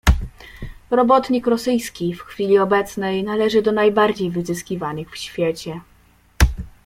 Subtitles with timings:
[0.91, 5.81] "Robotnik rosyjski w chwili obecnej należy do najbardziej wyzyskiwanych w świecie."